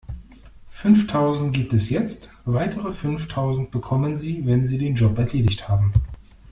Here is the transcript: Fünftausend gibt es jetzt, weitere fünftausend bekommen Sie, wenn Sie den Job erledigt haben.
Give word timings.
Fünftausend 0.71 1.53
gibt 1.53 1.73
es 1.73 1.91
jetzt, 1.91 2.27
weitere 2.43 2.91
fünftausend 2.91 3.69
bekommen 3.69 4.17
Sie, 4.17 4.43
wenn 4.47 4.65
Sie 4.65 4.79
den 4.79 4.95
Job 4.95 5.15
erledigt 5.19 5.69
haben. 5.69 5.93